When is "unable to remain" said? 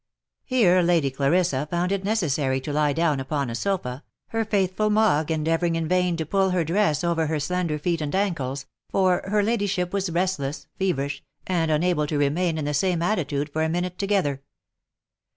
11.69-12.57